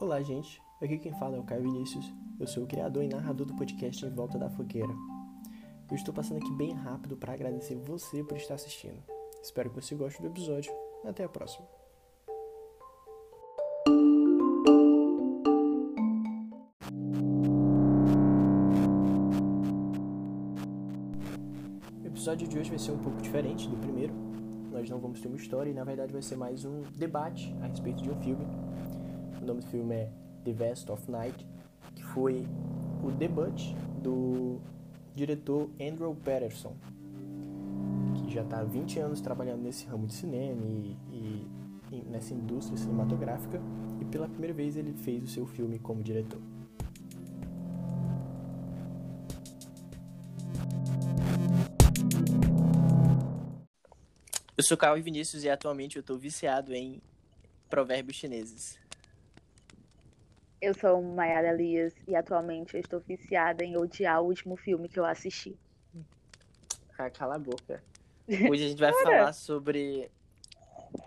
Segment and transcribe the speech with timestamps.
[0.00, 0.62] Olá, gente.
[0.80, 2.14] Aqui quem fala é o Caio Vinícius.
[2.38, 4.94] Eu sou o criador e narrador do podcast Em Volta da Fogueira.
[5.90, 9.02] Eu estou passando aqui bem rápido para agradecer você por estar assistindo.
[9.42, 10.72] Espero que você goste do episódio.
[11.04, 11.66] Até a próxima.
[22.00, 24.14] O episódio de hoje vai ser um pouco diferente do primeiro.
[24.70, 27.66] Nós não vamos ter uma história e na verdade vai ser mais um debate a
[27.66, 28.67] respeito de um filme.
[29.48, 30.10] Nome do filme é
[30.44, 31.46] The Vest of Night,
[31.94, 32.46] que foi
[33.02, 34.60] o debut do
[35.14, 36.76] diretor Andrew Patterson,
[38.14, 40.94] que já está há 20 anos trabalhando nesse ramo de cinema e,
[41.90, 43.58] e nessa indústria cinematográfica,
[43.98, 46.42] e pela primeira vez ele fez o seu filme como diretor.
[54.54, 57.00] Eu sou Caio Vinícius e atualmente eu estou viciado em
[57.70, 58.78] provérbios chineses.
[60.60, 64.98] Eu sou Mayara Elias e atualmente eu estou viciada em odiar o último filme que
[64.98, 65.56] eu assisti.
[66.98, 67.82] Ah, cala a boca.
[68.50, 70.10] Hoje a gente vai falar sobre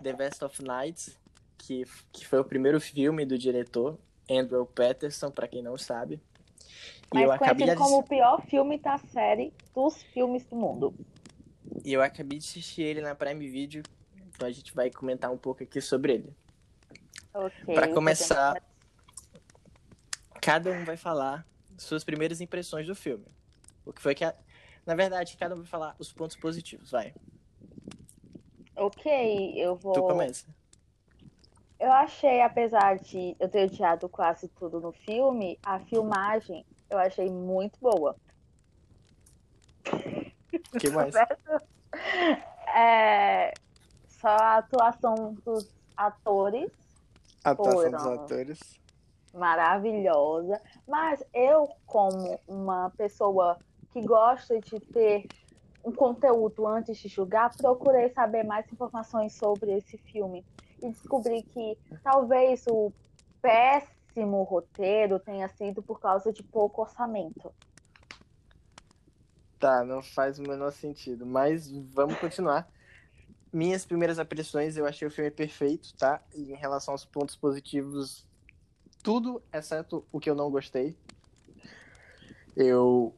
[0.02, 1.18] The Best of Nights,
[1.58, 6.14] que, que foi o primeiro filme do diretor Andrew Patterson, para quem não sabe.
[6.14, 7.76] E Mas eu acabei de...
[7.76, 10.94] como o pior filme da série dos filmes do mundo.
[11.84, 13.82] E eu acabei de assistir ele na Prime Video,
[14.28, 16.36] então a gente vai comentar um pouco aqui sobre ele.
[17.34, 18.62] Okay, para começar,
[20.42, 21.46] cada um vai falar
[21.78, 23.24] suas primeiras impressões do filme.
[23.86, 24.34] O que foi que a...
[24.84, 27.14] Na verdade, cada um vai falar os pontos positivos, vai.
[28.74, 29.92] Ok, eu vou.
[29.92, 30.46] Tu começa.
[31.78, 37.30] Eu achei, apesar de eu ter odiado quase tudo no filme, a filmagem eu achei
[37.30, 38.16] muito boa.
[40.78, 41.14] Que mais?
[42.74, 43.54] é,
[44.08, 46.70] só a atuação dos atores.
[47.44, 47.90] A atuação foram...
[47.92, 48.81] dos atores
[49.32, 53.58] maravilhosa, mas eu, como uma pessoa
[53.92, 55.26] que gosta de ter
[55.84, 60.44] um conteúdo antes de julgar, procurei saber mais informações sobre esse filme
[60.82, 62.92] e descobri que talvez o
[63.40, 67.52] péssimo roteiro tenha sido por causa de pouco orçamento.
[69.58, 72.68] Tá, não faz o menor sentido, mas vamos continuar.
[73.52, 76.20] Minhas primeiras impressões, eu achei o filme perfeito, tá?
[76.34, 78.26] E em relação aos pontos positivos,
[79.02, 80.96] tudo exceto o que eu não gostei.
[82.56, 83.14] Eu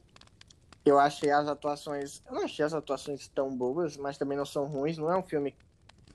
[0.84, 4.66] eu achei as atuações, eu não achei as atuações tão boas, mas também não são
[4.66, 4.98] ruins.
[4.98, 5.56] Não é um filme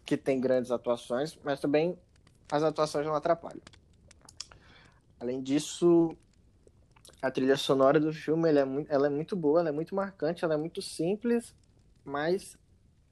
[0.05, 1.97] que tem grandes atuações, mas também
[2.51, 3.61] as atuações não atrapalham.
[5.19, 6.15] Além disso,
[7.21, 9.95] a trilha sonora do filme ela é, muito, ela é muito boa, ela é muito
[9.95, 11.53] marcante, ela é muito simples,
[12.05, 12.57] mas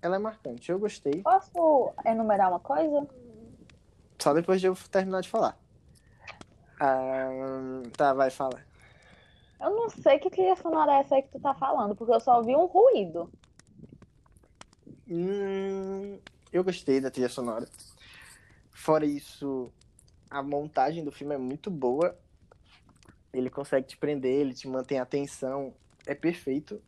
[0.02, 0.72] ela é marcante.
[0.72, 1.24] Eu gostei.
[1.24, 3.08] Posso enumerar uma coisa?
[4.20, 5.58] Só depois de eu terminar de falar.
[6.80, 8.64] Ah, tá, vai, fala.
[9.60, 12.20] Eu não sei que trilha sonora é essa aí que tu tá falando, porque eu
[12.20, 13.32] só ouvi um ruído.
[15.10, 16.20] Hum,
[16.52, 17.68] eu gostei da trilha sonora.
[18.72, 19.72] Fora isso,
[20.30, 22.18] a montagem do filme é muito boa.
[23.34, 25.74] Ele consegue te prender, ele te mantém a atenção.
[26.06, 26.82] É perfeito.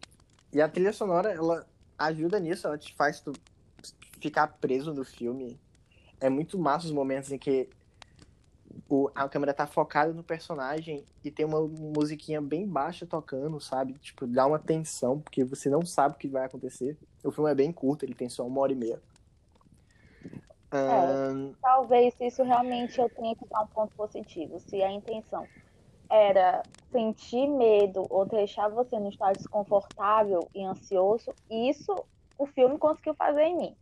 [0.54, 1.68] E a trilha sonora, ela
[1.98, 3.34] ajuda nisso, ela te faz tu
[4.22, 5.60] ficar preso no filme.
[6.20, 7.70] É muito massa os momentos em que
[8.90, 13.94] o, a câmera tá focada no personagem e tem uma musiquinha bem baixa tocando, sabe?
[13.94, 16.98] Tipo, dá uma tensão, porque você não sabe o que vai acontecer.
[17.24, 19.02] O filme é bem curto, ele tem só uma hora e meia.
[20.72, 21.54] É, um...
[21.62, 24.60] Talvez isso realmente eu tenha que dar um ponto positivo.
[24.60, 25.46] Se a intenção
[26.10, 31.94] era sentir medo ou deixar você no estado desconfortável e ansioso, isso
[32.38, 33.76] o filme conseguiu fazer em mim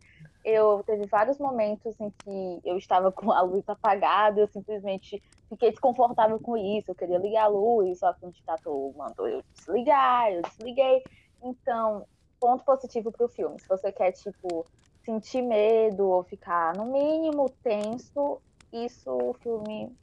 [0.44, 5.70] eu teve vários momentos em que eu estava com a luz apagada, eu simplesmente fiquei
[5.70, 10.30] desconfortável com isso, eu queria ligar a luz, só que o ditator mandou eu desligar,
[10.32, 11.02] eu desliguei.
[11.42, 12.06] Então,
[12.40, 13.60] ponto positivo para o filme.
[13.60, 14.64] Se você quer, tipo,
[15.04, 18.40] sentir medo ou ficar, no mínimo, tenso,
[18.72, 19.94] isso o filme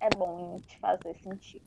[0.00, 1.62] é bom em te fazer sentir.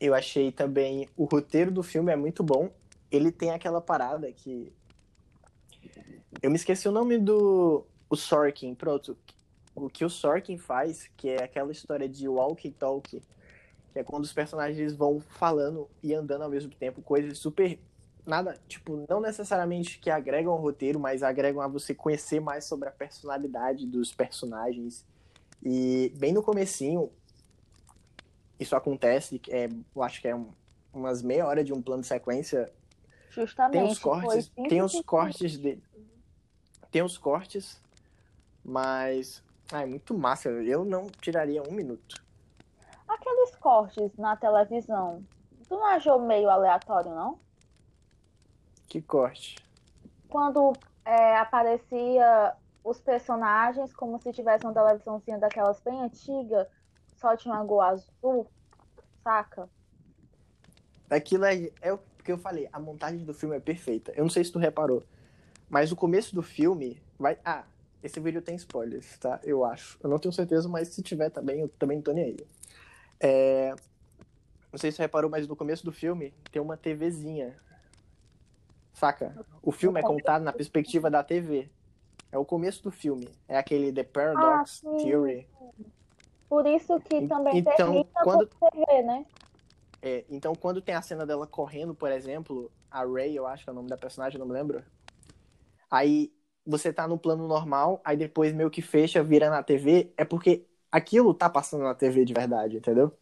[0.00, 2.68] Eu achei também o roteiro do filme é muito bom.
[3.10, 4.72] Ele tem aquela parada que
[6.44, 9.16] eu me esqueci o nome do o Sorkin, pronto.
[9.74, 13.22] O que o Sorkin faz, que é aquela história de walkie talkie,
[13.90, 17.78] que é quando os personagens vão falando e andando ao mesmo tempo, coisas super
[18.26, 22.90] nada, tipo, não necessariamente que agregam ao roteiro, mas agregam a você conhecer mais sobre
[22.90, 25.02] a personalidade dos personagens.
[25.62, 27.10] E bem no comecinho,
[28.60, 30.50] isso acontece, é, eu acho que é um,
[30.92, 32.70] umas meia hora de um plano de sequência.
[33.30, 33.80] Justamente.
[33.80, 35.78] Tem os cortes, tem os cortes de,
[36.94, 37.82] tem os cortes,
[38.64, 39.42] mas
[39.72, 40.48] Ah, é muito massa.
[40.48, 42.22] Eu não tiraria um minuto.
[43.08, 45.24] Aqueles cortes na televisão,
[45.66, 47.40] tu não achou meio aleatório, não?
[48.86, 49.56] Que corte?
[50.28, 50.72] Quando
[51.04, 52.54] é, aparecia
[52.84, 56.70] os personagens como se tivesse uma televisãozinha daquelas bem antiga,
[57.16, 58.46] só tinha uma gol azul,
[59.24, 59.68] saca?
[61.10, 64.12] Aquilo é, é o que eu falei, a montagem do filme é perfeita.
[64.12, 65.02] Eu não sei se tu reparou,
[65.74, 67.36] mas o começo do filme vai.
[67.44, 67.64] Ah,
[68.00, 69.40] esse vídeo tem spoilers, tá?
[69.42, 69.98] Eu acho.
[70.00, 72.36] Eu não tenho certeza, mas se tiver também, eu também tô nem aí.
[73.18, 73.74] É...
[74.70, 77.56] Não sei se você reparou, mas no começo do filme tem uma TVzinha.
[78.92, 79.34] Saca?
[79.60, 81.68] O filme é contado na perspectiva da TV.
[82.30, 83.28] É o começo do filme.
[83.48, 84.96] É aquele The Paradox Ah.
[85.02, 85.48] Theory.
[86.48, 89.26] Por isso que também Então, termina quando- com TV, né?
[90.00, 93.70] É, então, quando tem a cena dela correndo, por exemplo, a Ray, eu acho que
[93.70, 94.84] é o nome da personagem, não me lembro.
[95.94, 96.32] Aí
[96.66, 100.66] você tá no plano normal, aí depois meio que fecha, vira na TV, é porque
[100.90, 103.16] aquilo tá passando na TV de verdade, entendeu?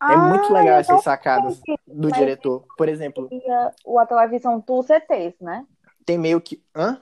[0.00, 1.80] É muito Ah, legal eu essas sacadas entendi.
[1.88, 2.64] do Mas- diretor.
[2.76, 3.28] Por exemplo,
[3.98, 5.66] a televisão dos ETs, né?
[6.06, 6.62] tem meio que.
[6.76, 7.00] Hã?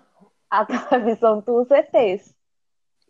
[0.49, 2.35] A televisão dos ETs.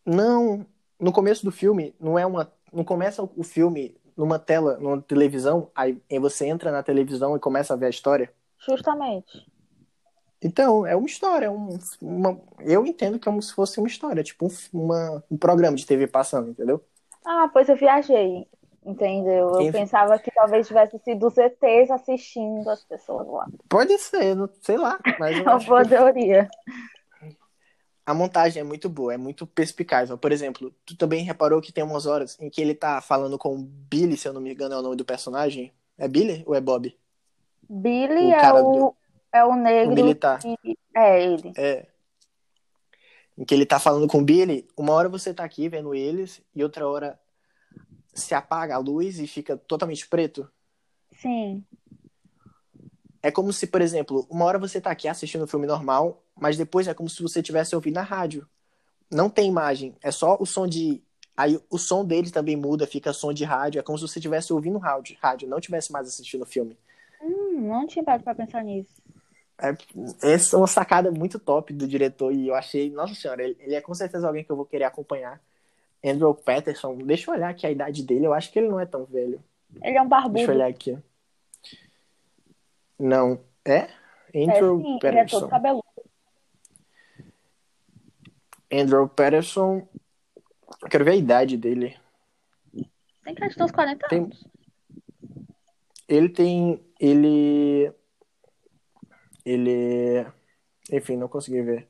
[0.05, 0.67] Não.
[0.99, 2.51] No começo do filme, não é uma.
[2.73, 7.75] Não começa o filme numa tela, numa televisão, aí você entra na televisão e começa
[7.75, 8.33] a ver a história.
[8.59, 9.52] Justamente.
[10.43, 13.87] Então, é uma história, é um, uma, eu entendo que é como se fosse uma
[13.89, 16.85] história, tipo um, uma, um programa de TV passando, entendeu?
[17.25, 18.47] Ah, pois eu viajei.
[18.85, 19.49] Entendeu?
[19.61, 23.49] Eu pensava que talvez tivesse sido os ETs assistindo as pessoas lá.
[23.69, 26.49] Pode ser, não, sei lá, mas eu É uma boa que teoria.
[28.05, 30.11] a montagem é muito boa, é muito perspicaz.
[30.11, 33.55] Por exemplo, tu também reparou que tem umas horas em que ele tá falando com
[33.55, 35.73] o Billy, se eu não me engano é o nome do personagem.
[35.97, 36.97] É Billy ou é Bob?
[37.69, 38.95] Billy O é o,
[39.33, 40.39] é o O negro militar.
[40.39, 40.57] que...
[40.95, 41.53] É, ele.
[41.57, 41.87] É.
[43.37, 46.43] Em que ele tá falando com o Billy, uma hora você tá aqui vendo eles,
[46.55, 47.19] e outra hora
[48.13, 50.49] se apaga a luz e fica totalmente preto.
[51.13, 51.65] Sim.
[53.23, 56.57] É como se, por exemplo, uma hora você tá aqui assistindo um filme normal, mas
[56.57, 58.47] depois é como se você tivesse ouvindo na rádio.
[59.11, 61.03] Não tem imagem, é só o som de.
[61.37, 64.53] Aí o som deles também muda, fica som de rádio, é como se você estivesse
[64.53, 66.77] ouvindo rádio, rádio, não tivesse mais assistindo o filme.
[67.23, 69.02] Hum, não tinha parado pra pensar nisso.
[69.59, 69.77] É,
[70.33, 73.75] essa é uma sacada muito top do diretor e eu achei, nossa senhora, ele, ele
[73.75, 75.41] é com certeza alguém que eu vou querer acompanhar.
[76.05, 78.87] Andrew Patterson, deixa eu olhar aqui a idade dele, eu acho que ele não é
[78.87, 79.43] tão velho.
[79.83, 80.51] Ele é um Deixa eu barbudo.
[80.53, 80.99] olhar aqui.
[82.99, 83.89] Não, é?
[84.35, 85.41] É, Andrew sim, ele é Patterson.
[85.41, 85.85] todo cabeludo.
[88.73, 89.87] Andrew Patterson.
[90.83, 91.97] Eu quero ver a idade dele.
[93.25, 94.45] Tem cara de ter uns 40 Tem- anos.
[96.09, 96.83] Ele tem.
[96.99, 97.93] Ele.
[99.45, 100.27] Ele.
[100.91, 101.89] Enfim, não consegui ver.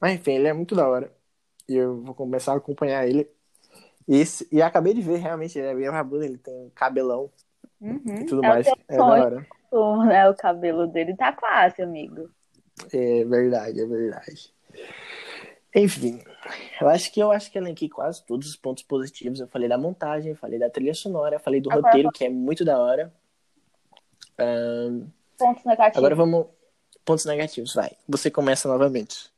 [0.00, 1.12] Mas enfim, ele é muito da hora.
[1.68, 3.28] E eu vou começar a acompanhar ele.
[4.08, 4.22] E,
[4.52, 7.30] e acabei de ver, realmente, ele é bem rabudo, ele tem um cabelão
[7.80, 8.00] Uhum.
[8.20, 8.66] e tudo É mais.
[8.88, 9.46] É da hora.
[10.06, 10.28] né?
[10.30, 12.30] O cabelo dele tá quase, amigo.
[12.92, 14.54] É verdade, é verdade.
[15.74, 16.22] Enfim,
[16.80, 19.40] eu acho que eu acho que elenquei quase todos os pontos positivos.
[19.40, 22.64] Eu falei da montagem, falei da trilha sonora, falei do Agora roteiro, que é muito
[22.64, 23.12] da hora.
[24.38, 25.06] Ahn,
[25.38, 25.98] Pontos negativos.
[25.98, 26.46] agora vamos.
[27.06, 27.92] Pontos negativos, vai.
[28.08, 29.30] Você começa novamente.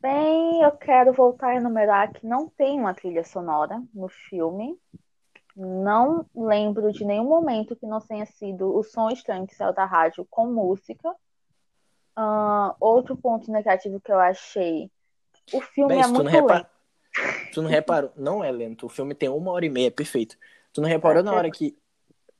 [0.00, 4.74] Bem, eu quero voltar a enumerar que não tem uma trilha sonora no filme.
[5.54, 9.84] Não lembro de nenhum momento que não tenha sido o som estranho que saiu da
[9.84, 11.14] rádio com música.
[12.16, 14.90] Ah, outro ponto negativo que eu achei.
[15.52, 16.66] O filme Bem, é muito lento.
[17.52, 18.86] tu não reparou, não é lento.
[18.86, 20.38] O filme tem uma hora e meia, é perfeito.
[20.72, 21.76] Tu não reparou na hora que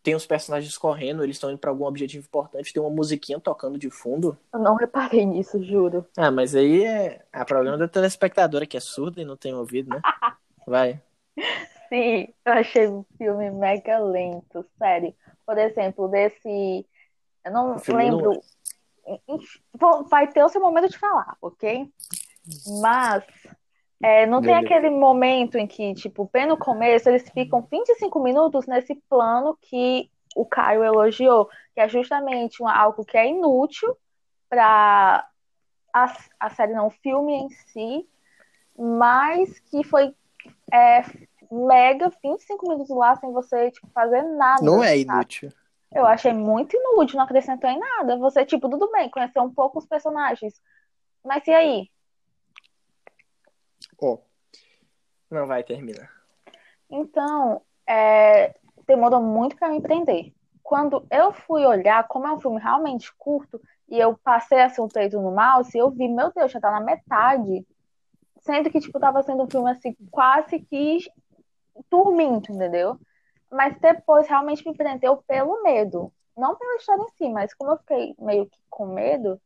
[0.05, 3.79] tem os personagens correndo, eles estão indo pra algum objetivo importante, tem uma musiquinha tocando
[3.79, 4.37] de fundo?
[4.53, 6.07] Eu não reparei nisso, juro.
[6.15, 7.25] Ah, mas aí é.
[7.33, 10.03] É problema da telespectadora que é surda e não tem ouvido, né?
[10.67, 11.01] Vai.
[11.89, 15.15] Sim, eu achei o filme mega lento, sério.
[15.47, 16.87] Por exemplo, desse.
[17.43, 18.41] Eu não O filme não lembro.
[19.73, 21.91] Vou- Vai ter o seu momento de falar, ok?
[22.81, 23.25] Mas
[24.05, 28.67] é, não tem aquele momento em que, tipo, bem no começo, eles ficam 25 minutos
[28.67, 33.97] nesse plano que o Caio elogiou, que é justamente um- algo que é inútil
[34.49, 35.27] para
[35.93, 38.07] a, a série, não, o filme em si,
[38.77, 40.15] mas que foi
[40.71, 41.03] é,
[41.51, 44.63] mega 25 minutos lá sem você tipo, fazer nada.
[44.63, 45.01] Não é sabe?
[45.01, 45.53] inútil.
[45.95, 48.19] Eu achei muito inútil, não acrescentou em nada.
[48.19, 50.61] Você, tipo, tudo bem, conheceu um pouco os personagens.
[51.25, 51.89] Mas e aí?
[54.05, 54.19] Ó.
[55.31, 56.09] Não vai, termina.
[56.91, 58.55] Então, é,
[58.87, 60.33] demorou muito pra me prender.
[60.63, 64.89] Quando eu fui olhar, como é um filme realmente curto, e eu passei assim o
[64.89, 67.67] peito no mouse, eu vi, meu Deus, já tá na metade.
[68.41, 70.99] Sendo que, tipo, tava sendo um filme assim, quase que
[71.91, 72.99] turminto, entendeu?
[73.51, 76.13] Mas depois realmente me prendeu pelo medo.
[76.37, 79.41] Não pela história em si, mas como eu fiquei meio que com medo,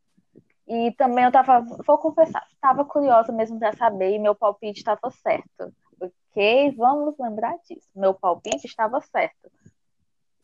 [0.69, 5.09] e também eu tava, vou confessar, tava curiosa mesmo para saber e meu palpite estava
[5.09, 5.73] certo.
[5.99, 6.71] Ok?
[6.77, 7.89] Vamos lembrar disso.
[7.95, 9.51] Meu palpite estava certo.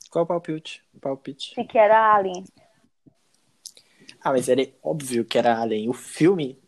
[0.10, 0.84] Qual palpite?
[1.00, 1.54] Palpite.
[1.56, 2.44] De que era Alien.
[4.20, 5.90] Ah, mas era óbvio que era Alien.
[5.90, 6.60] O filme.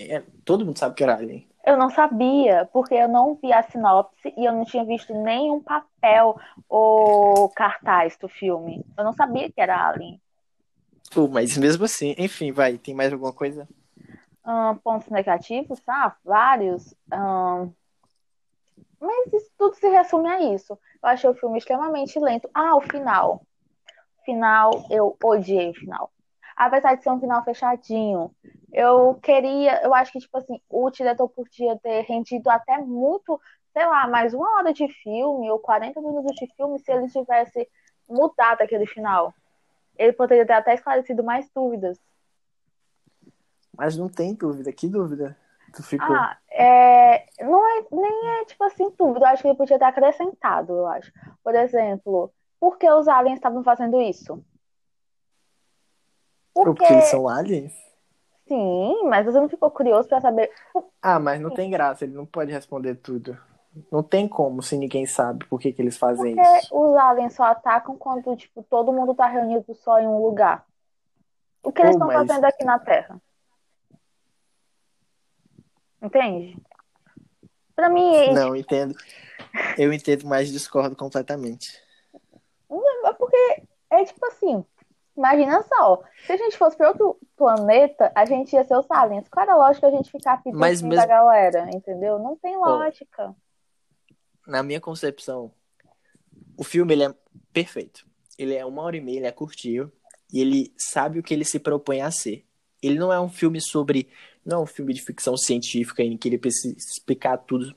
[0.00, 1.46] É, todo mundo sabe que era Alien.
[1.66, 5.62] Eu não sabia, porque eu não vi a sinopse e eu não tinha visto nenhum
[5.62, 6.34] papel
[6.66, 8.82] ou cartaz do filme.
[8.96, 10.18] Eu não sabia que era Alien.
[11.30, 13.68] Mas mesmo assim, enfim, vai, tem mais alguma coisa?
[14.82, 16.16] pontos negativos, tá?
[16.24, 16.94] Vários.
[19.00, 20.72] mas isso tudo se resume a isso.
[21.02, 22.48] Eu achei o filme extremamente lento.
[22.54, 23.42] Ah, o final.
[24.24, 26.12] Final, eu odiei o final.
[26.56, 28.30] Apesar de ser um final fechadinho,
[28.72, 33.40] eu queria, eu acho que, tipo assim, o diretor podia ter rendido até muito,
[33.72, 37.68] sei lá, mais uma hora de filme ou 40 minutos de filme se ele tivesse
[38.08, 39.34] mudado aquele final
[39.96, 41.98] ele poderia ter até esclarecido mais dúvidas.
[43.76, 44.72] Mas não tem dúvida.
[44.72, 45.36] Que dúvida
[45.72, 46.14] tu ficou?
[46.14, 47.26] Ah, é...
[47.40, 49.26] Não é nem é tipo assim dúvida.
[49.26, 51.12] Eu acho que ele podia ter acrescentado, eu acho.
[51.42, 54.44] Por exemplo, por que os aliens estavam fazendo isso?
[56.54, 56.70] Porque...
[56.70, 57.72] Porque eles são aliens?
[58.46, 60.50] Sim, mas você não ficou curioso para saber.
[61.00, 63.38] Ah, mas não tem graça, ele não pode responder tudo.
[63.90, 66.78] Não tem como se ninguém sabe por que, que eles fazem Porque isso.
[66.78, 70.66] os aliens só atacam quando tipo, todo mundo tá reunido só em um lugar.
[71.62, 72.26] O que eles estão mas...
[72.26, 73.20] fazendo aqui na Terra?
[76.02, 76.56] Entende?
[77.74, 78.14] Pra mim.
[78.14, 78.94] É Não, entendo.
[79.78, 81.80] Eu entendo, mas discordo completamente.
[83.04, 84.64] É porque é tipo assim.
[85.14, 89.28] Imagina só, se a gente fosse para outro planeta, a gente ia ser os aliens.
[89.28, 90.88] Qual era a lógica a gente ficar pedindo mesmo...
[90.94, 92.18] da galera, entendeu?
[92.18, 93.28] Não tem lógica.
[93.28, 93.51] Oh
[94.46, 95.52] na minha concepção,
[96.56, 97.14] o filme ele é
[97.52, 98.06] perfeito.
[98.38, 99.90] Ele é uma hora e meia, ele é curtinho
[100.32, 102.44] e ele sabe o que ele se propõe a ser.
[102.82, 104.08] Ele não é um filme sobre,
[104.44, 107.74] não é um filme de ficção científica em que ele precisa explicar tudo,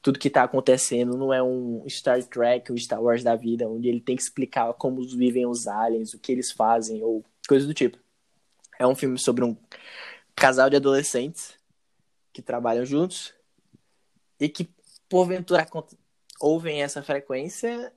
[0.00, 1.16] tudo que está acontecendo.
[1.16, 4.72] Não é um Star Trek ou Star Wars da vida, onde ele tem que explicar
[4.74, 7.98] como vivem os aliens, o que eles fazem ou coisa do tipo.
[8.78, 9.54] É um filme sobre um
[10.34, 11.54] casal de adolescentes
[12.32, 13.34] que trabalham juntos
[14.38, 14.70] e que
[15.10, 15.66] porventura
[16.40, 17.92] ouvem essa frequência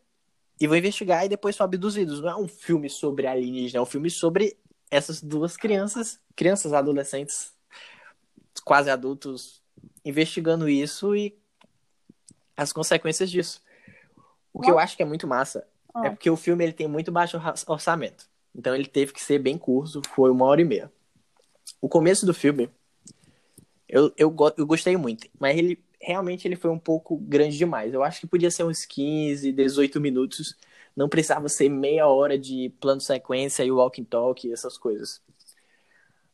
[0.59, 2.19] e vão investigar e depois são abduzidos.
[2.19, 4.57] Não é um filme sobre alienígena, é um filme sobre
[4.91, 7.53] essas duas crianças, crianças adolescentes,
[8.65, 9.61] quase adultos,
[10.03, 11.37] investigando isso e
[12.57, 13.61] as consequências disso.
[14.51, 15.65] O que eu acho que é muito massa
[16.03, 18.27] é porque o filme ele tem muito baixo orçamento.
[18.55, 20.91] Então ele teve que ser bem curto, foi uma hora e meia.
[21.81, 22.69] O começo do filme,
[23.87, 27.93] eu, eu, eu gostei muito, mas ele realmente ele foi um pouco grande demais.
[27.93, 30.55] Eu acho que podia ser uns 15, 18 minutos.
[30.95, 35.21] Não precisava ser meia hora de plano sequência e walking talk e essas coisas.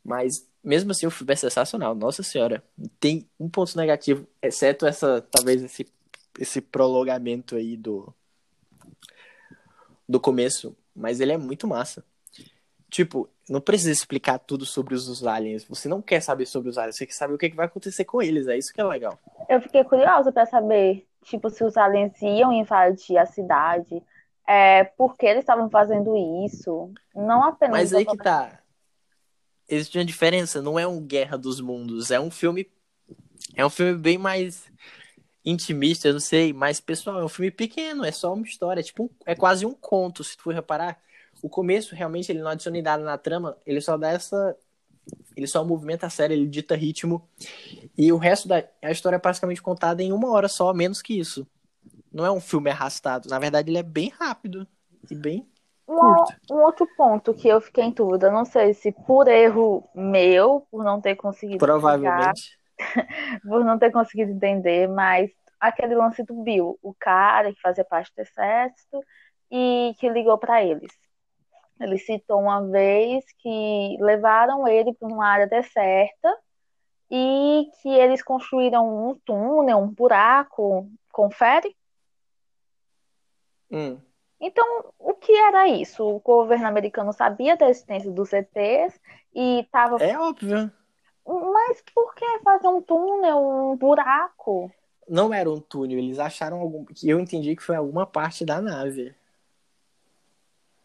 [0.04, 1.94] Mas mesmo assim o filme é sensacional.
[1.94, 2.62] Nossa senhora.
[2.98, 5.86] Tem um ponto negativo, exceto essa, talvez esse,
[6.38, 8.12] esse prolongamento aí do
[10.10, 12.04] do começo, mas ele é muito massa.
[12.90, 15.64] Tipo, não precisa explicar tudo sobre os aliens.
[15.64, 18.20] Você não quer saber sobre os aliens, você quer saber o que vai acontecer com
[18.20, 18.48] eles.
[18.48, 19.18] É isso que é legal.
[19.48, 24.02] Eu fiquei curiosa para saber, tipo, se os aliens iam invadir a cidade,
[24.46, 26.92] é, por que eles estavam fazendo isso.
[27.14, 27.76] Não apenas.
[27.76, 28.60] Mas aí que tá.
[29.68, 32.68] Existe uma diferença, não é um Guerra dos Mundos, é um filme.
[33.54, 34.64] É um filme bem mais
[35.44, 37.20] intimista, eu não sei, mais pessoal.
[37.20, 38.80] É um filme pequeno, é só uma história.
[38.80, 41.00] É, tipo, um, é quase um conto, se tu for reparar
[41.42, 44.56] o começo realmente ele não adiciona nada na trama, ele só dá essa
[45.36, 47.26] ele só movimenta a série, ele dita ritmo
[47.96, 51.18] e o resto da a história é praticamente contada em uma hora só, menos que
[51.18, 51.46] isso.
[52.12, 54.66] Não é um filme arrastado, na verdade ele é bem rápido
[55.10, 55.48] e bem
[55.86, 56.34] curto.
[56.50, 60.66] Um, um outro ponto que eu fiquei em dúvida, não sei se por erro meu,
[60.70, 62.58] por não ter conseguido provavelmente
[63.46, 65.30] por não ter conseguido entender, mas
[65.60, 69.02] aquele lance do Bill, o cara que fazia parte do exército
[69.50, 70.92] e que ligou para eles.
[71.80, 76.36] Ele citou uma vez que levaram ele para uma área deserta
[77.10, 80.88] e que eles construíram um túnel, um buraco.
[81.10, 81.74] Confere?
[83.70, 83.98] Hum.
[84.40, 86.04] Então, o que era isso?
[86.04, 88.98] O governo americano sabia da existência dos ETs
[89.34, 89.96] e estava.
[90.02, 90.70] É óbvio.
[91.26, 94.70] Mas por que fazer um túnel, um buraco?
[95.08, 96.84] Não era um túnel, eles acharam algum.
[97.02, 99.14] Eu entendi que foi alguma parte da nave.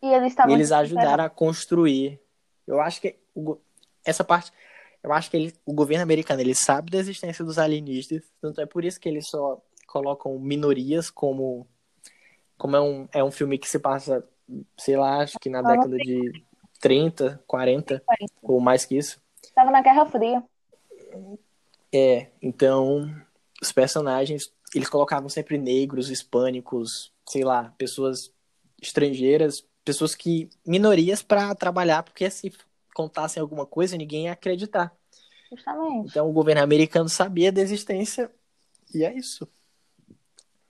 [0.02, 0.36] E eles.
[0.36, 2.20] E eles ajudaram a construir.
[2.68, 3.18] Eu acho que
[4.04, 4.52] essa parte
[5.04, 8.66] Eu acho que ele, o governo americano ele sabe da existência dos alienígenas, tanto é
[8.66, 11.68] por isso que eles só colocam minorias como
[12.58, 14.24] como é um, é um filme que se passa,
[14.78, 16.44] sei lá, acho que na década de
[16.80, 18.02] 30, 40,
[18.42, 19.22] ou mais que isso.
[19.54, 20.44] Tava na Guerra Fria.
[21.94, 23.14] É, então
[23.62, 28.32] os personagens, eles colocavam sempre negros, hispânicos, sei lá, pessoas
[28.82, 32.52] estrangeiras, pessoas que minorias para trabalhar, porque se
[32.94, 34.92] contassem alguma coisa, ninguém ia acreditar.
[35.50, 36.10] Justamente.
[36.10, 38.32] Então o governo americano sabia da existência
[38.94, 39.48] e é isso.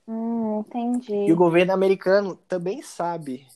[0.06, 1.26] Hum, entendi.
[1.26, 3.46] E o governo americano também sabe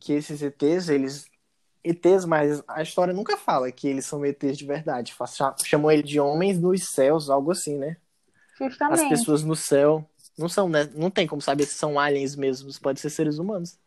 [0.00, 1.30] que esses ETs, eles
[1.84, 5.14] ETs, mas a história nunca fala que eles são ETs de verdade.
[5.64, 7.96] Chamam ele de homens nos céus, algo assim, né?
[8.58, 9.02] Justamente.
[9.02, 10.90] As pessoas no céu não são, né?
[10.94, 13.78] Não tem como saber se são aliens mesmos, pode ser seres humanos.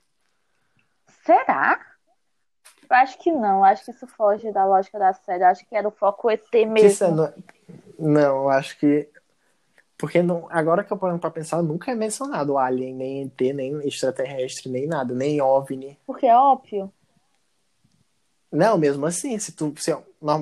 [1.25, 1.79] Será?
[2.89, 5.43] Eu acho que não, acho que isso foge da lógica da série.
[5.43, 6.77] Eu acho que era o foco ET mesmo.
[6.77, 7.33] Isso é não...
[7.97, 9.09] não, acho que
[10.03, 13.87] porque não, agora que eu paro pra pensar, nunca é mencionado alien, nem ET, nem
[13.87, 15.97] extraterrestre, nem nada, nem OVNI.
[16.05, 16.91] Porque é óbvio.
[18.51, 19.95] Não, mesmo assim, se tu, se,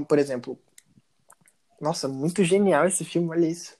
[0.07, 0.57] por exemplo,
[1.79, 3.77] nossa, muito genial esse filme, olha isso.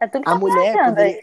[0.00, 1.22] É que a tá mulher poderia...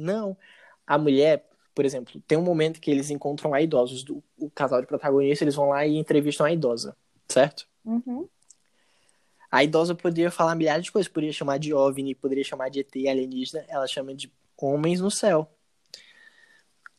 [0.00, 0.36] Não,
[0.84, 4.80] a mulher, por exemplo, tem um momento que eles encontram a idosos, do, o casal
[4.80, 6.96] de protagonistas, eles vão lá e entrevistam a idosa,
[7.28, 7.66] certo?
[7.84, 8.28] Uhum.
[9.50, 12.94] A idosa poderia falar milhares de coisas, poderia chamar de OVNI, poderia chamar de ET
[13.08, 15.50] alienígena, ela chama de homens no céu.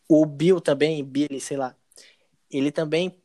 [0.08, 1.75] O Bill também, Billy, sei lá,
[2.51, 3.15] ele também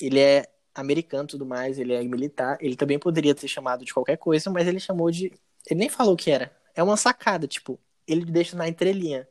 [0.00, 3.94] ele é americano e tudo mais, ele é militar, ele também poderia ter chamado de
[3.94, 5.32] qualquer coisa, mas ele chamou de.
[5.68, 6.54] Ele nem falou o que era.
[6.74, 9.26] É uma sacada, tipo, ele deixa na entrelinha.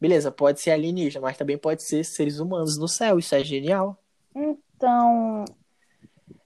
[0.00, 3.98] Beleza, pode ser alienígena, mas também pode ser seres humanos no céu, isso é genial.
[4.34, 5.44] Então.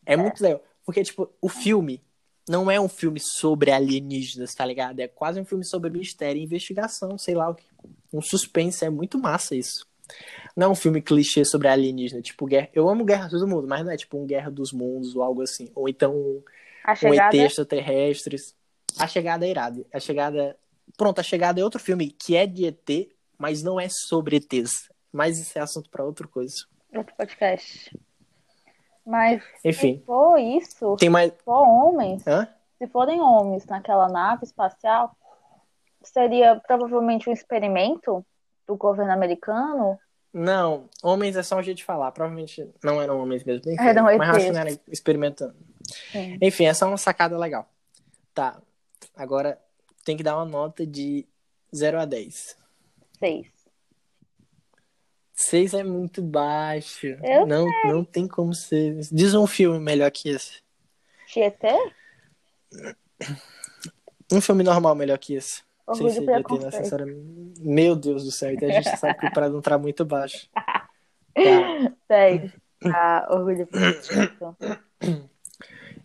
[0.06, 0.62] É muito legal.
[0.84, 2.02] Porque, tipo, o filme
[2.48, 5.00] não é um filme sobre alienígenas, tá ligado?
[5.00, 7.64] É quase um filme sobre mistério e investigação, sei lá o que.
[8.12, 9.86] Um suspense, é muito massa isso.
[10.56, 12.68] Não é um filme clichê sobre alienígena, tipo, guerra.
[12.74, 15.42] Eu amo Guerra do Mundo, mas não é tipo um Guerra dos Mundos ou algo
[15.42, 15.70] assim.
[15.74, 16.42] Ou então um,
[16.84, 17.36] A um chegada.
[17.36, 18.54] ET extraterrestres.
[18.98, 19.86] A Chegada é irada.
[19.92, 20.56] A Chegada.
[20.96, 23.08] Pronto, A Chegada é outro filme que é de ET,
[23.40, 24.90] mas não é sobre ETs.
[25.10, 26.54] Mas isso é assunto pra outra coisa.
[26.94, 27.98] Outro podcast.
[29.04, 29.98] Mas Enfim.
[29.98, 31.32] se for isso, Tem mais.
[31.32, 32.46] se for homens, Hã?
[32.78, 35.16] se forem homens naquela nave espacial,
[36.02, 38.24] seria provavelmente um experimento
[38.68, 39.98] do governo americano.
[40.32, 42.12] Não, homens é só um jeito de falar.
[42.12, 43.68] Provavelmente não eram homens mesmo.
[43.72, 45.56] Enfim, Eram mas acho que não era experimentando.
[46.12, 46.38] Sim.
[46.40, 47.68] Enfim, é só uma sacada legal.
[48.32, 48.60] Tá.
[49.16, 49.58] Agora
[50.04, 51.26] tem que dar uma nota de
[51.74, 52.56] 0 a 10.
[53.20, 53.46] Seis.
[55.34, 57.06] 6 é muito baixo.
[57.22, 58.98] Eu não, não tem como ser.
[59.12, 60.62] Diz um filme melhor que esse.
[61.26, 61.76] Tietê?
[64.32, 65.62] Um filme normal melhor que esse.
[65.94, 66.72] Sem Orgulho ser ET preconceito.
[66.76, 67.60] necessariamente.
[67.60, 70.48] Meu Deus do céu, então a gente sabe que o prazo não tá muito baixo.
[70.52, 70.88] Tá.
[72.06, 72.52] Seis.
[72.84, 73.68] Ah, orgulho.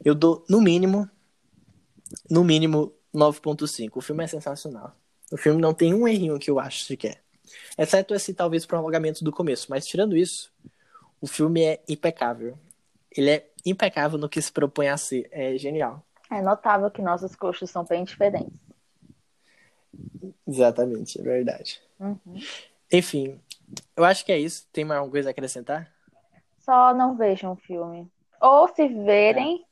[0.04, 1.10] Eu dou, no mínimo,
[2.30, 3.92] no mínimo, 9.5.
[3.96, 4.96] O filme é sensacional.
[5.36, 7.22] O filme não tem um errinho que eu acho sequer.
[7.78, 9.68] Exceto esse, talvez, prolongamento do começo.
[9.70, 10.50] Mas, tirando isso,
[11.20, 12.58] o filme é impecável.
[13.12, 15.28] Ele é impecável no que se propõe a ser.
[15.34, 16.02] É genial.
[16.32, 18.58] É notável que nossos gostos são bem diferentes.
[20.48, 21.82] Exatamente, é verdade.
[22.00, 22.40] Uhum.
[22.90, 23.38] Enfim,
[23.94, 24.66] eu acho que é isso.
[24.72, 25.92] Tem mais alguma coisa a acrescentar?
[26.60, 28.10] Só não vejam o filme.
[28.40, 29.66] Ou se verem,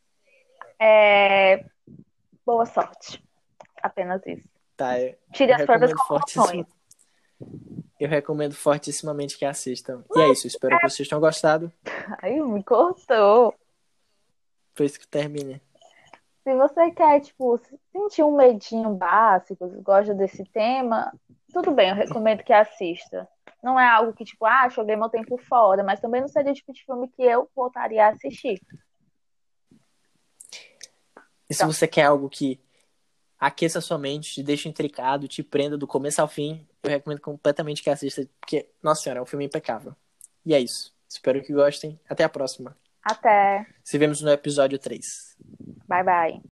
[0.77, 1.63] é,
[2.45, 3.23] boa sorte.
[3.81, 4.52] Apenas isso.
[4.75, 6.65] Tá, eu, Tire eu as próprias conclusões.
[7.99, 10.03] Eu recomendo fortissimamente que assistam.
[10.15, 11.71] E é isso, espero que vocês tenham gostado.
[12.21, 13.53] Ai, me cortou.
[14.73, 15.61] Foi isso que termine.
[16.43, 17.59] Se você quer, tipo,
[17.91, 21.13] sentir um medinho básico, gosta desse tema,
[21.53, 23.29] tudo bem, eu recomendo que assista.
[23.61, 26.55] Não é algo que, tipo, ah, joguei meu tempo fora, mas também não seria o
[26.55, 28.59] tipo de filme que eu voltaria a assistir.
[31.49, 31.67] E se Tá.
[31.67, 32.59] você quer algo que
[33.39, 37.81] aqueça sua mente, te deixe intricado, te prenda do começo ao fim, eu recomendo completamente
[37.81, 39.95] que assista, porque, nossa senhora, é um filme impecável.
[40.45, 40.93] E é isso.
[41.07, 41.99] Espero que gostem.
[42.09, 42.75] Até a próxima.
[43.03, 43.65] Até.
[43.83, 45.37] Se vemos no episódio 3.
[45.87, 46.52] Bye, bye.